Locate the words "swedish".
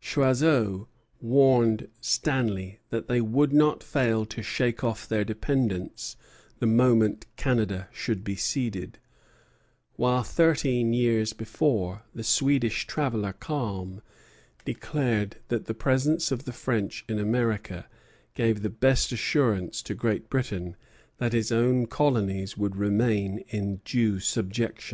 12.24-12.86